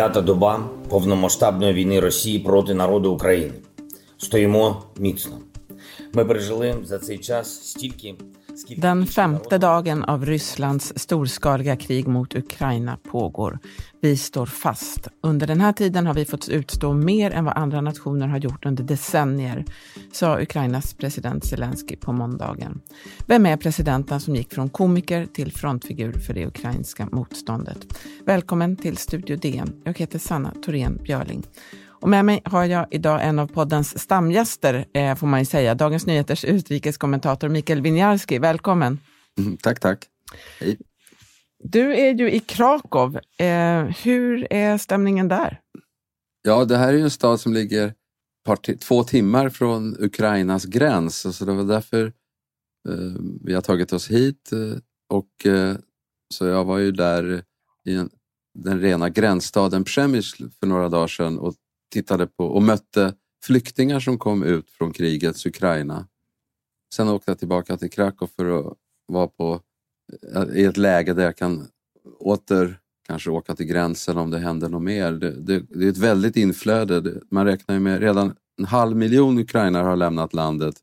[0.00, 3.52] П'ята доба повномасштабної війни Росії проти народу України.
[4.18, 5.38] Стоїмо міцно.
[6.12, 8.14] Ми пережили за цей час стільки
[8.76, 13.58] Den femte dagen av Rysslands storskaliga krig mot Ukraina pågår.
[14.00, 15.08] Vi står fast.
[15.20, 18.66] Under den här tiden har vi fått utstå mer än vad andra nationer har gjort
[18.66, 19.64] under decennier,
[20.12, 22.80] sa Ukrainas president Zelensky på måndagen.
[23.26, 27.98] Vem är presidenten som gick från komiker till frontfigur för det ukrainska motståndet?
[28.24, 29.72] Välkommen till Studio DN.
[29.84, 31.46] Jag heter Sanna Thorén Björling.
[32.00, 35.74] Och med mig har jag idag en av poddens stamgäster, eh, får man ju säga,
[35.74, 38.38] Dagens Nyheters utrikeskommentator Mikael Winiarski.
[38.38, 38.98] Välkommen!
[39.38, 40.06] Mm, tack, tack.
[40.60, 40.78] Hej.
[41.64, 43.18] Du är ju i Krakow.
[43.38, 45.60] Eh, hur är stämningen där?
[46.42, 47.94] Ja, det här är ju en stad som ligger
[48.80, 51.36] två timmar från Ukrainas gräns.
[51.36, 52.06] Så det var därför
[52.88, 54.52] eh, vi har tagit oss hit.
[54.52, 55.76] Eh, och, eh,
[56.34, 57.42] så jag var ju där
[57.84, 58.10] i en,
[58.58, 61.54] den rena gränsstaden Przemysl för några dagar sedan och
[61.90, 66.06] tittade på och mötte flyktingar som kom ut från krigets Ukraina.
[66.94, 69.60] Sen åkte jag tillbaka till Krakow för att vara på,
[70.34, 71.68] eh, i ett läge där jag kan
[72.18, 75.12] åter kanske åka till gränsen om det händer något mer.
[75.12, 77.20] Det, det, det är ett väldigt inflöde.
[77.30, 80.74] Man räknar ju med redan en halv miljon ukrainare har lämnat landet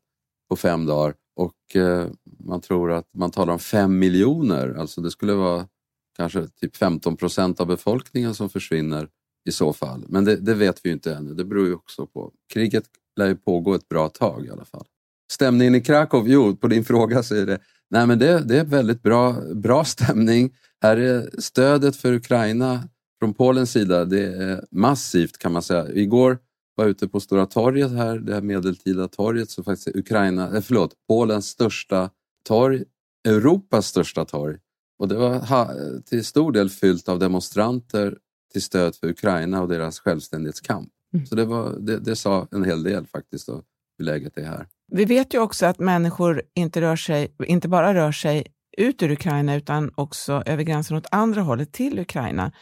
[0.48, 2.06] på fem dagar och eh,
[2.38, 4.74] man tror att man talar om fem miljoner.
[4.74, 5.68] Alltså det skulle vara
[6.16, 9.08] kanske typ 15 procent av befolkningen som försvinner
[9.48, 10.04] i så fall.
[10.08, 11.34] Men det, det, vet vi ju inte ännu.
[11.34, 12.32] Det beror ju också på.
[12.52, 12.84] Kriget
[13.16, 14.86] lär ju pågå ett bra tag i alla fall.
[15.32, 16.28] Stämningen i Krakow?
[16.28, 17.58] Jo, på din fråga så är det,
[17.90, 20.54] nej men det, det är väldigt bra, bra stämning.
[20.82, 25.92] Här är stödet för Ukraina från Polens sida, det är massivt kan man säga.
[25.92, 26.38] Igår
[26.74, 30.56] var jag ute på Stora torget här, det här medeltida torget som faktiskt är Ukraina,
[30.56, 32.10] eh, förlåt, Polens största
[32.44, 32.84] torg,
[33.28, 34.58] Europas största torg.
[34.98, 38.18] Och det var till stor del fyllt av demonstranter
[38.52, 40.88] till stöd för Ukraina och deras självständighetskamp.
[41.14, 41.26] Mm.
[41.26, 43.62] Så det, var, det, det, sa en hel del faktiskt om
[43.98, 44.66] hur läget är här.
[44.92, 49.10] Vi vet ju också att människor inte, rör sig, inte bara rör sig ut ur
[49.10, 52.52] Ukraina utan också över gränsen åt andra hållet till Ukraina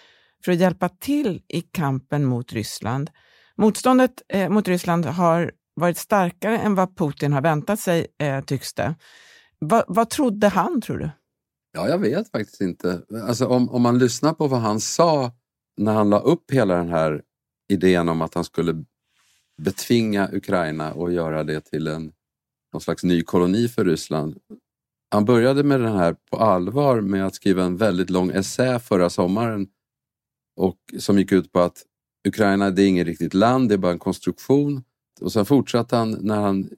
[0.44, 3.10] för att hjälpa till i kampen mot Ryssland.
[3.56, 8.74] Motståndet eh, mot Ryssland har varit starkare än vad Putin har väntat sig, eh, tycks
[8.74, 8.94] det.
[9.60, 11.10] Va, vad trodde han, tror du?
[11.72, 13.02] Ja, jag vet faktiskt inte.
[13.22, 15.32] Alltså, om, om man lyssnar på vad han sa
[15.76, 17.22] när han la upp hela den här
[17.68, 18.84] idén om att han skulle
[19.62, 22.12] betvinga Ukraina och göra det till en
[22.72, 24.38] någon slags ny koloni för Ryssland.
[25.10, 29.10] Han började med den här på allvar med att skriva en väldigt lång essä förra
[29.10, 29.68] sommaren
[30.56, 31.82] och som gick ut på att
[32.28, 34.84] Ukraina det är inget riktigt land, det är bara en konstruktion.
[35.20, 36.68] Och sen fortsatte han när han,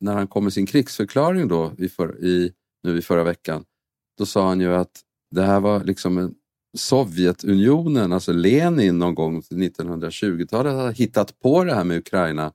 [0.00, 3.64] när han kom med sin krigsförklaring då i, för, i, nu i förra veckan.
[4.18, 5.00] Då sa han ju att
[5.30, 6.34] det här var liksom en
[6.74, 12.52] Sovjetunionen, alltså Lenin någon gång på 1920-talet hade hittat på det här med Ukraina.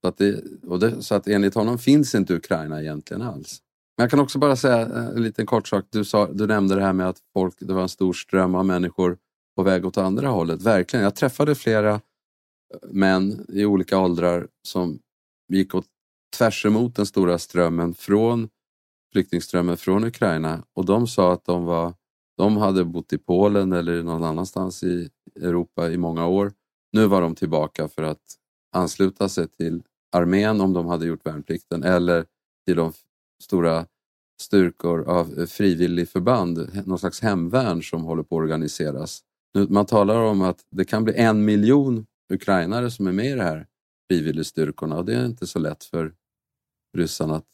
[0.00, 3.62] Så att, det, och det, så att enligt honom finns inte Ukraina egentligen alls.
[3.96, 5.84] Men jag kan också bara säga eh, en liten kort sak.
[5.90, 8.66] Du, sa, du nämnde det här med att folk, det var en stor ström av
[8.66, 9.18] människor
[9.56, 10.62] på väg åt andra hållet.
[10.62, 11.04] Verkligen.
[11.04, 12.00] Jag träffade flera eh,
[12.90, 14.98] män i olika åldrar som
[15.48, 15.86] gick åt
[16.36, 18.48] tvärs emot den stora strömmen från
[19.12, 21.94] flyktingströmmen från Ukraina och de sa att de var
[22.38, 26.52] de hade bott i Polen eller någon annanstans i Europa i många år.
[26.92, 28.22] Nu var de tillbaka för att
[28.72, 29.82] ansluta sig till
[30.12, 32.26] armén om de hade gjort värnplikten eller
[32.66, 32.92] till de
[33.42, 33.86] stora
[34.40, 39.22] styrkor av frivilligförband, någon slags hemvärn som håller på att organiseras.
[39.68, 43.40] Man talar om att det kan bli en miljon ukrainare som är med i de
[43.40, 43.66] här
[44.10, 46.12] frivilligstyrkorna och det är inte så lätt för
[46.96, 47.46] ryssarna att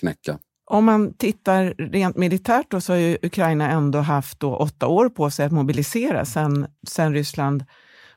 [0.00, 0.38] knäcka.
[0.70, 5.08] Om man tittar rent militärt då, så har ju Ukraina ändå haft då åtta år
[5.08, 7.64] på sig att mobilisera sen, sen Ryssland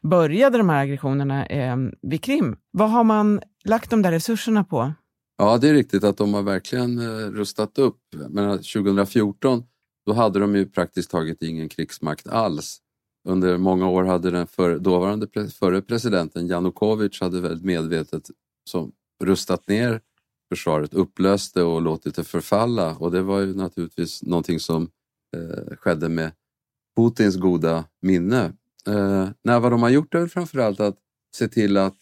[0.01, 2.55] började de här aggressionerna eh, vid Krim.
[2.71, 4.93] Vad har man lagt de där resurserna på?
[5.37, 7.99] Ja, det är riktigt att de har verkligen eh, rustat upp.
[8.29, 9.63] Men 2014
[10.05, 12.77] då hade de ju praktiskt taget ingen krigsmakt alls.
[13.27, 15.27] Under många år hade den för, dåvarande
[15.59, 18.23] förre presidenten Janukovic hade väldigt medvetet
[18.69, 18.91] som
[19.23, 20.01] rustat ner
[20.49, 24.89] försvaret upplöste och låtit det förfalla och det var ju naturligtvis någonting som
[25.37, 26.31] eh, skedde med
[26.97, 28.53] Putins goda minne.
[28.87, 30.97] Eh, när vad de har gjort är framförallt att
[31.35, 31.97] se till att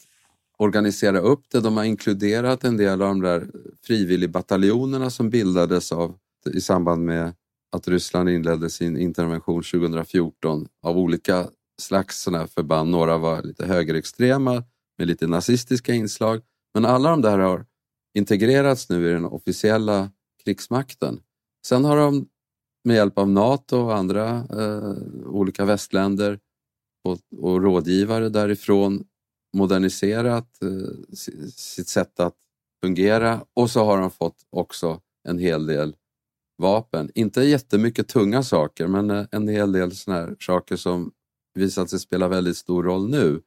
[0.57, 1.59] organisera upp det.
[1.59, 3.47] De har inkluderat en del av de där
[3.83, 6.15] frivilligbataljonerna som bildades av,
[6.53, 7.33] i samband med
[7.71, 11.47] att Ryssland inledde sin intervention 2014 av olika
[11.81, 12.89] slags såna förband.
[12.89, 14.63] Några var lite högerextrema
[14.97, 16.41] med lite nazistiska inslag.
[16.73, 17.65] Men alla de där har
[18.17, 20.11] integrerats nu i den officiella
[20.43, 21.19] krigsmakten.
[21.65, 22.27] Sen har de
[22.83, 24.93] med hjälp av Nato och andra eh,
[25.25, 26.39] olika västländer
[27.03, 29.03] och, och rådgivare därifrån
[29.57, 31.15] moderniserat eh,
[31.55, 32.35] sitt sätt att
[32.83, 35.95] fungera och så har de fått också en hel del
[36.57, 37.11] vapen.
[37.15, 41.11] Inte jättemycket tunga saker men eh, en hel del såna här saker som
[41.53, 43.41] visat sig spela väldigt stor roll nu.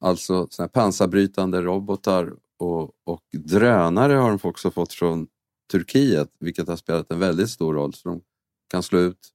[0.00, 5.26] Alltså såna pansarbrytande robotar och, och drönare har de också fått från
[5.72, 7.94] Turkiet vilket har spelat en väldigt stor roll.
[7.94, 8.20] Så de
[8.70, 9.28] kan slå ut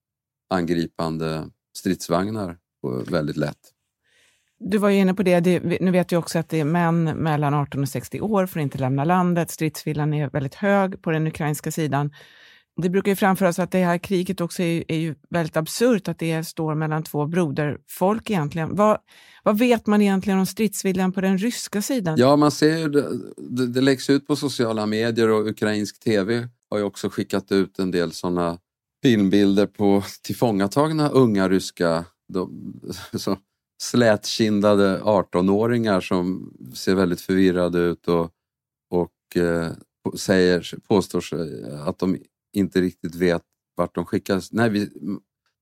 [0.50, 2.58] angripande stridsvagnar
[3.10, 3.58] väldigt lätt.
[4.60, 7.04] Du var ju inne på det, det, nu vet du också att det är män
[7.04, 9.52] mellan 18 och 60 år får inte lämna landet.
[9.52, 12.14] Stridsviljan är väldigt hög på den ukrainska sidan.
[12.82, 16.20] Det brukar ju framföras att det här kriget också är, är ju väldigt absurt, att
[16.20, 18.76] det står mellan två broderfolk egentligen.
[18.76, 18.98] Vad,
[19.44, 22.16] vad vet man egentligen om stridsviljan på den ryska sidan?
[22.18, 26.48] Ja, man ser ju det, det, det läggs ut på sociala medier och ukrainsk tv
[26.70, 28.58] har ju också skickat ut en del sådana
[29.04, 32.74] filmbilder på tillfångatagna unga ryska de,
[33.14, 33.38] så,
[33.82, 38.32] slätkindade 18-åringar som ser väldigt förvirrade ut och,
[38.90, 39.72] och eh,
[40.16, 42.18] säger, påstår sig att de
[42.54, 43.42] inte riktigt vet
[43.76, 44.52] vart de skickas.
[44.52, 44.90] Nej, vi,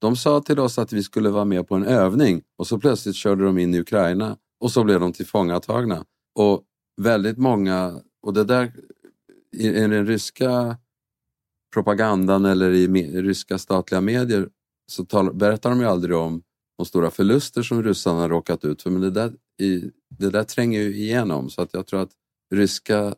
[0.02, 3.16] de sa till oss att vi skulle vara med på en övning och så plötsligt
[3.16, 6.06] körde de in i Ukraina och så blev de tillfångatagna.
[6.36, 6.64] Och
[7.02, 8.74] väldigt många, och det där
[9.58, 10.78] i, i den ryska
[11.74, 14.50] propagandan eller i me, ryska statliga medier
[14.92, 16.42] så tal, berättar de ju aldrig om
[16.78, 18.90] de stora förluster som ryssarna råkat ut för.
[18.90, 22.12] Men det där, i, det där tränger ju igenom så att jag tror att
[22.56, 23.16] ryska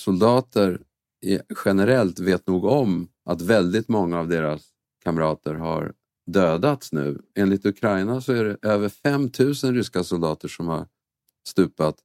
[0.00, 0.80] soldater
[1.26, 4.62] Eh, generellt vet nog om att väldigt många av deras
[5.04, 5.92] kamrater har
[6.26, 7.22] dödats nu.
[7.34, 10.86] Enligt Ukraina så är det över 5000 ryska soldater som har
[11.48, 11.96] stupat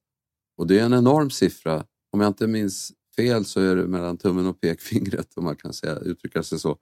[0.58, 1.84] och det är en enorm siffra.
[2.12, 5.72] Om jag inte minns fel så är det mellan tummen och pekfingret, om man kan
[5.72, 6.78] säga, uttrycka sig så,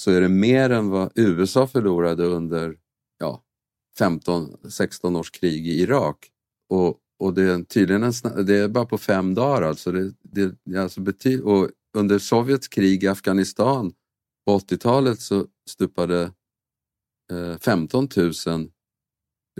[0.00, 2.76] så är det mer än vad USA förlorade under
[3.18, 3.42] ja,
[3.98, 6.30] 15-16 års krig i Irak.
[6.68, 8.12] Och, och det är tydligen en,
[8.46, 9.92] det är bara på fem dagar alltså.
[9.92, 13.92] Det, det, alltså bety, och under Sovjets krig i Afghanistan
[14.46, 16.32] på 80-talet så stupade
[17.32, 18.32] eh, 15 000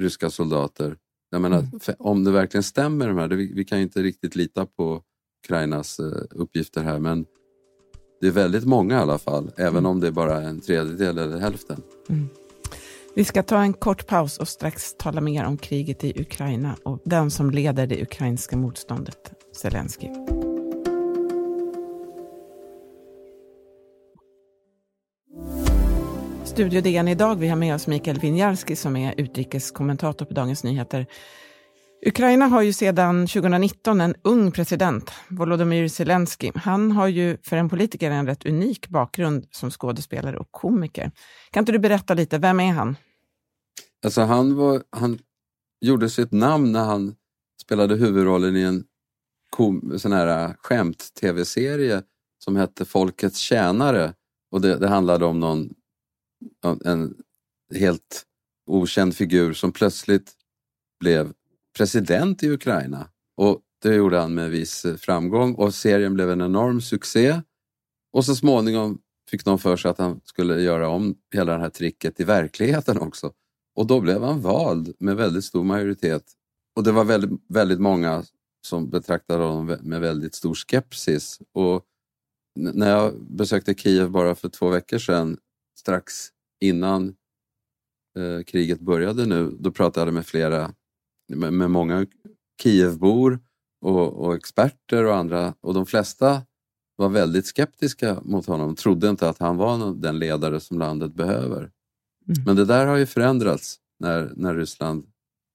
[0.01, 0.97] ryska soldater.
[1.31, 1.71] Jag menar, mm.
[1.99, 5.03] om det verkligen stämmer de här, det, vi, vi kan inte riktigt lita på
[5.45, 7.27] Ukrainas eh, uppgifter här men
[8.21, 9.87] det är väldigt många i alla fall, även mm.
[9.87, 11.83] om det är bara en tredjedel eller hälften.
[12.09, 12.29] Mm.
[13.17, 17.01] Vi ska ta en kort paus och strax tala mer om kriget i Ukraina och
[17.05, 20.09] den som leder det ukrainska motståndet, Zelensky.
[26.45, 27.37] Studio DN idag.
[27.37, 31.07] Vi har med oss Mikael Winjarski som är utrikeskommentator på Dagens Nyheter.
[32.07, 36.53] Ukraina har ju sedan 2019 en ung president, Volodymyr Zelensky.
[36.55, 41.13] Han har ju för en politiker en rätt unik bakgrund som skådespelare och komiker.
[41.51, 42.97] Kan inte du berätta lite, vem är han?
[44.05, 45.19] Alltså han, var, han
[45.81, 47.15] gjorde sitt namn när han
[47.63, 48.85] spelade huvudrollen i en
[49.51, 52.03] kom, sån här äh, skämt-tv-serie
[52.39, 54.15] som hette Folkets tjänare.
[54.51, 55.71] Och det, det handlade om någon
[56.85, 57.15] en
[57.75, 58.23] helt
[58.67, 60.33] okänd figur som plötsligt
[61.01, 61.33] blev
[61.77, 63.09] president i Ukraina.
[63.37, 67.41] Och det gjorde han med viss eh, framgång och serien blev en enorm succé.
[68.13, 68.99] Och så småningom
[69.31, 72.99] fick de för sig att han skulle göra om hela det här tricket i verkligheten
[72.99, 73.33] också.
[73.75, 76.23] Och då blev han vald med väldigt stor majoritet.
[76.77, 78.25] Och det var väldigt, väldigt många
[78.67, 81.41] som betraktade honom med väldigt stor skepsis.
[81.53, 81.85] Och
[82.59, 85.39] när jag besökte Kiev bara för två veckor sedan,
[85.79, 86.29] strax
[86.61, 87.15] innan
[88.19, 90.75] eh, kriget började nu, då pratade jag med flera,
[91.29, 92.07] med, många
[92.63, 93.41] Kievbor
[93.81, 96.43] och, och, experter och andra och de flesta
[96.97, 101.59] var väldigt skeptiska mot honom, trodde inte att han var den ledare som landet behöver.
[101.59, 102.45] Mm.
[102.47, 105.07] Men det där har ju förändrats när, när Ryssland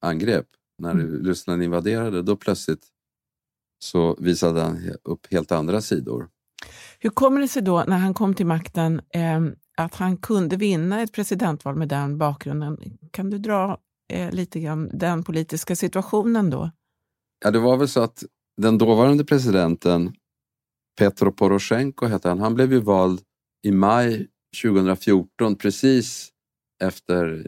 [0.01, 0.47] angrep.
[0.77, 1.25] När mm.
[1.25, 2.87] Ryssland invaderade, då plötsligt
[3.79, 6.29] så visade han upp helt andra sidor.
[6.99, 9.41] Hur kommer det sig då, när han kom till makten, eh,
[9.77, 12.77] att han kunde vinna ett presidentval med den bakgrunden?
[13.11, 13.77] Kan du dra
[14.12, 16.72] eh, lite grann den politiska situationen då?
[17.44, 18.24] Ja, det var väl så att
[18.62, 20.13] den dåvarande presidenten
[20.98, 23.22] Petro Poroshenko hette han, han blev ju vald
[23.63, 24.27] i maj
[24.63, 26.30] 2014 precis
[26.84, 27.48] efter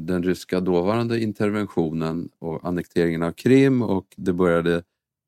[0.00, 4.82] den ryska dåvarande interventionen och annekteringen av Krim och det började,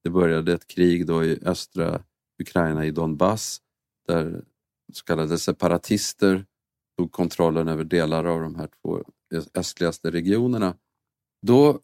[0.05, 2.03] det började ett krig då i östra
[2.43, 3.61] Ukraina i Donbass
[4.09, 4.45] där
[4.93, 6.45] så kallade separatister
[6.99, 9.05] tog kontrollen över delar av de här två
[9.55, 10.77] östligaste regionerna.
[11.47, 11.81] Då,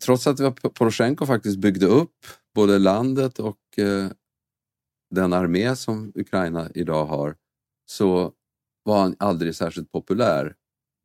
[0.00, 4.10] trots att Poroshenko faktiskt byggde upp både landet och eh,
[5.10, 7.36] den armé som Ukraina idag har
[7.86, 8.32] så
[8.84, 10.54] var han aldrig särskilt populär.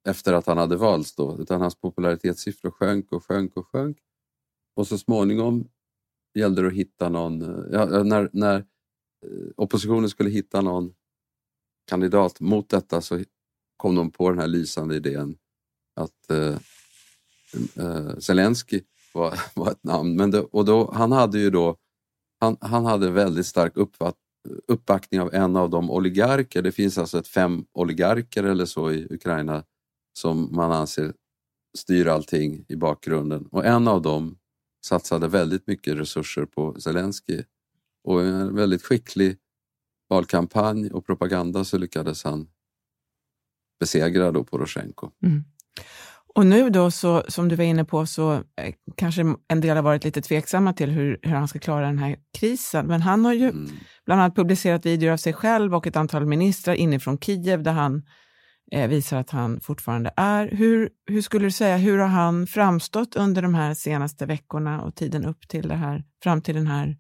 [0.08, 3.98] efter att han hade valts då, utan hans popularitetssiffror sjönk och sjönk och sjönk.
[4.76, 5.68] Och så småningom
[6.34, 8.56] gällde det att hitta någon, eh, ja, när, när
[9.26, 10.94] eh, oppositionen skulle hitta någon
[11.88, 13.24] kandidat mot detta så
[13.78, 15.38] kom de på den här lysande idén
[15.96, 16.58] att eh,
[17.76, 18.82] eh, Zelensky
[19.14, 20.16] var, var ett namn.
[20.16, 21.78] Men det, och då, han hade ju då
[22.40, 24.16] han, han hade väldigt stark uppfatt,
[24.68, 26.62] uppbackning av en av de oligarker.
[26.62, 29.64] Det finns alltså ett fem oligarker eller så i Ukraina
[30.14, 31.14] som man anser
[31.78, 33.46] styr allting i bakgrunden.
[33.46, 34.38] Och en av dem
[34.86, 37.44] satsade väldigt mycket resurser på Zelensky.
[38.04, 39.38] Och en väldigt skicklig
[40.10, 42.48] valkampanj och propaganda så lyckades han
[43.80, 45.12] besegra då Poroshenko.
[45.24, 45.44] Mm.
[46.36, 49.84] Och nu då, så, som du var inne på, så eh, kanske en del har
[49.84, 52.88] varit lite tveksamma till hur, hur han ska klara den här krisen.
[52.88, 53.70] Men han har ju mm.
[54.06, 58.04] bland annat publicerat videor av sig själv och ett antal ministrar inifrån Kiev där han
[58.72, 60.48] eh, visar att han fortfarande är.
[60.48, 64.96] Hur, hur skulle du säga, hur har han framstått under de här senaste veckorna och
[64.96, 66.98] tiden upp till det här, fram till den här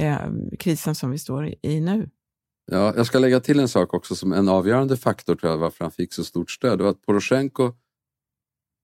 [0.00, 0.18] eh,
[0.58, 2.08] krisen som vi står i nu?
[2.70, 5.84] Ja, jag ska lägga till en sak också som en avgörande faktor tror jag varför
[5.84, 6.78] han fick så stort stöd.
[6.78, 7.72] Det var att Poroshenko,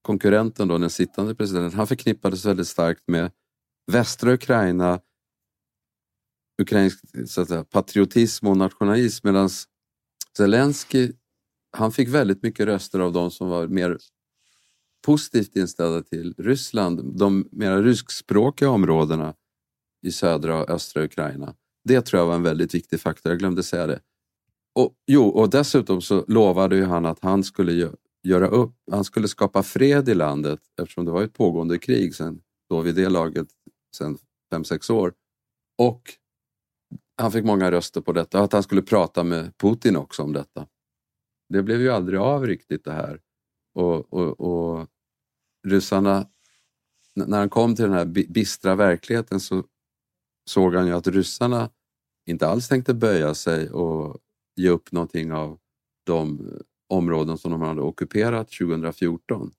[0.05, 3.31] konkurrenten då, den sittande presidenten, han förknippades väldigt starkt med
[3.91, 4.99] västra Ukraina,
[6.61, 9.49] ukrainsk så att säga, patriotism och nationalism medan
[10.37, 11.11] Zelensky
[11.77, 13.97] han fick väldigt mycket röster av de som var mer
[15.05, 19.33] positivt inställda till Ryssland, de mer ryskspråkiga områdena
[20.05, 21.55] i södra och östra Ukraina.
[21.83, 23.99] Det tror jag var en väldigt viktig faktor, jag glömde säga det.
[24.75, 27.73] Och, jo, och dessutom så lovade ju han att han skulle
[28.25, 32.41] göra upp, han skulle skapa fred i landet eftersom det var ett pågående krig sen,
[32.69, 33.47] då vid det laget
[33.97, 34.17] sen
[34.51, 35.13] fem sex år.
[35.77, 36.01] Och
[37.17, 40.67] han fick många röster på detta, att han skulle prata med Putin också om detta.
[41.49, 43.21] Det blev ju aldrig av riktigt det här.
[43.73, 44.87] Och, och, och
[45.67, 46.27] ryssarna,
[47.13, 49.63] när han kom till den här bistra verkligheten så
[50.49, 51.69] såg han ju att ryssarna
[52.25, 54.17] inte alls tänkte böja sig och
[54.55, 55.59] ge upp någonting av
[56.05, 56.51] de
[56.89, 59.51] områden som de hade ockuperat 2014.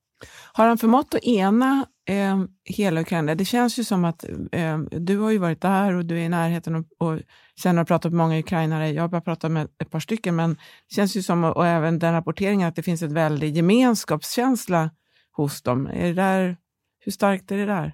[0.53, 3.35] Har han förmått att ena eh, hela Ukraina?
[3.35, 6.29] Det känns ju som att eh, du har ju varit där och du är i
[6.29, 7.21] närheten och, och
[7.57, 8.91] känner och pratat med många ukrainare.
[8.91, 10.55] Jag har bara pratat med ett par stycken, men
[10.89, 14.91] det känns ju som, och även den rapporteringen, att det finns en väldig gemenskapskänsla
[15.33, 15.87] hos dem.
[15.87, 16.57] Är det där,
[16.99, 17.93] hur starkt är det där?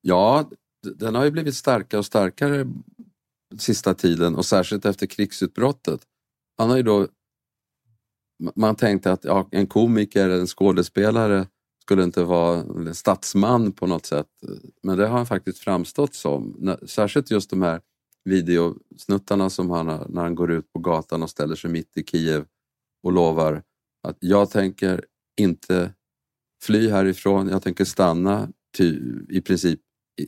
[0.00, 0.50] Ja,
[0.82, 2.66] den har ju blivit starkare och starkare
[3.58, 6.00] sista tiden och särskilt efter krigsutbrottet.
[6.58, 7.08] Han har ju då
[8.54, 11.46] man tänkte att ja, en komiker eller en skådespelare
[11.82, 14.26] skulle inte vara en statsman på något sätt.
[14.82, 16.76] Men det har han faktiskt framstått som.
[16.86, 17.80] Särskilt just de här
[18.24, 22.04] videosnuttarna som han har när han går ut på gatan och ställer sig mitt i
[22.04, 22.44] Kiev
[23.02, 23.62] och lovar
[24.02, 25.04] att jag tänker
[25.40, 25.92] inte
[26.62, 29.80] fly härifrån, jag tänker stanna ty, i princip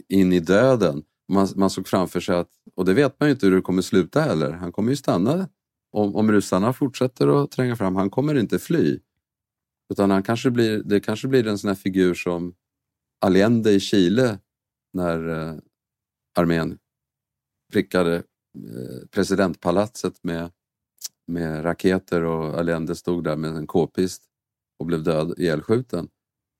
[0.08, 1.02] in i döden.
[1.32, 3.82] Man, man såg framför sig att, och det vet man ju inte hur det kommer
[3.82, 5.48] sluta heller, han kommer ju stanna
[5.96, 9.00] om, om ryssarna fortsätter att tränga fram, han kommer inte fly.
[9.92, 12.54] Utan han kanske blir, det kanske blir en sån här figur som
[13.20, 14.38] Allende i Chile
[14.92, 15.54] när eh,
[16.38, 16.78] armén
[17.72, 20.50] prickade eh, presidentpalatset med,
[21.26, 24.22] med raketer och Allende stod där med en k-pist
[24.78, 26.08] och blev död, ihjälskjuten.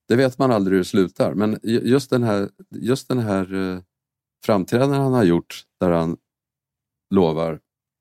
[0.08, 3.80] Det vet man aldrig hur det slutar, men just den här, just den här eh,
[4.44, 6.16] framträdandet han har gjort där han
[7.10, 7.60] lovar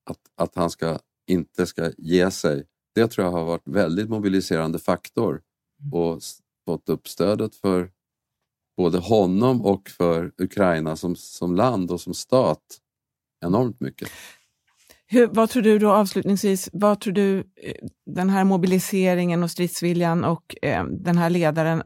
[0.10, 2.64] att, att han ska inte ska ge sig.
[2.96, 5.42] Det tror jag har varit väldigt mobiliserande faktor
[5.82, 5.94] mm.
[5.94, 6.22] och
[6.66, 7.92] fått upp stödet för
[8.78, 12.62] både honom och för Ukraina som, som land och som stat
[13.46, 14.10] enormt mycket.
[15.08, 17.44] Hur, vad tror du då avslutningsvis, vad tror du eh,
[18.06, 21.84] den här mobiliseringen och stridsviljan och eh, den här ledaren,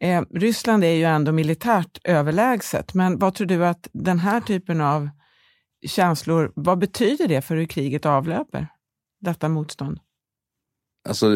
[0.00, 4.80] eh, Ryssland är ju ändå militärt överlägset, men vad tror du att den här typen
[4.80, 5.08] av
[5.86, 8.66] känslor, vad betyder det för hur kriget avlöper,
[9.20, 10.00] detta motstånd?
[11.08, 11.28] Alltså,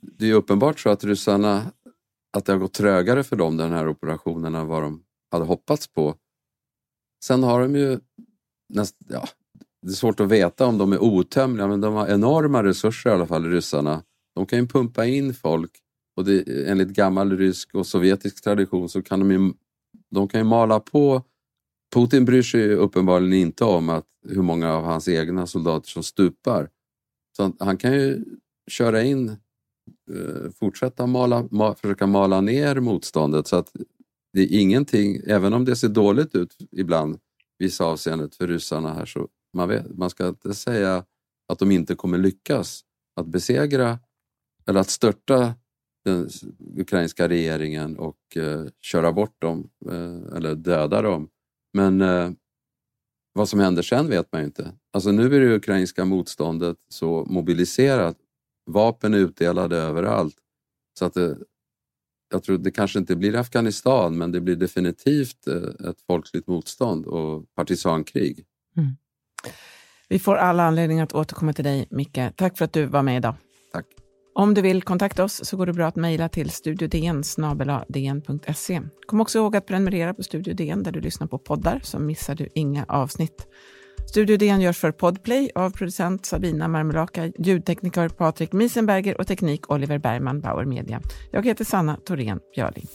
[0.00, 1.72] det är uppenbart så att ryssarna,
[2.36, 5.88] att det har gått trögare för dem den här operationen än vad de hade hoppats
[5.88, 6.14] på.
[7.24, 8.00] Sen har de ju,
[8.68, 9.28] näst, ja,
[9.82, 13.12] det är svårt att veta om de är otömliga, men de har enorma resurser i
[13.12, 14.02] alla fall, ryssarna.
[14.34, 15.70] De kan ju pumpa in folk
[16.16, 19.52] och det, enligt gammal rysk och sovjetisk tradition så kan de ju,
[20.10, 21.22] de kan ju mala på
[21.94, 26.68] Putin bryr sig uppenbarligen inte om att, hur många av hans egna soldater som stupar.
[27.36, 28.24] Så han kan ju
[28.70, 33.72] köra in, eh, fortsätta mala, ma, försöka mala ner motståndet så att
[34.32, 37.18] det är ingenting, även om det ser dåligt ut ibland,
[37.58, 41.04] vissa avseendet för ryssarna här, så man, vet, man ska inte säga
[41.48, 42.84] att de inte kommer lyckas
[43.16, 43.98] att besegra
[44.66, 45.54] eller att störta
[46.04, 46.28] den
[46.76, 51.28] ukrainska regeringen och eh, köra bort dem eh, eller döda dem.
[51.72, 52.30] Men eh,
[53.32, 54.72] vad som händer sen vet man ju inte.
[54.92, 58.16] Alltså nu är det ukrainska motståndet så mobiliserat.
[58.66, 60.36] Vapen är utdelade överallt.
[60.98, 61.38] Så att det,
[62.30, 67.06] jag tror det kanske inte blir Afghanistan men det blir definitivt eh, ett folkligt motstånd
[67.06, 68.46] och partisankrig.
[68.76, 68.90] Mm.
[70.08, 72.18] Vi får alla anledning att återkomma till dig, Micke.
[72.36, 73.34] Tack för att du var med idag.
[73.72, 73.86] Tack.
[74.32, 77.22] Om du vill kontakta oss så går det bra att mejla till studiodn
[79.06, 82.34] Kom också ihåg att prenumerera på Studio DN där du lyssnar på poddar så missar
[82.34, 83.46] du inga avsnitt.
[84.06, 89.98] Studio DN görs för Podplay av producent Sabina Marmelaka, ljudtekniker Patrik Miesenberger och teknik Oliver
[89.98, 91.00] Bergman, Bauer Media.
[91.30, 92.86] Jag heter Sanna Thorén Björling.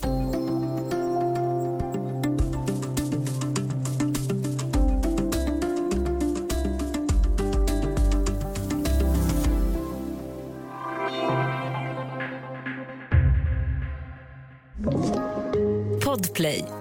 [16.45, 16.74] Play.